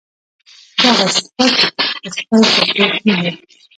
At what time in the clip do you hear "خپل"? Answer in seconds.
2.13-2.41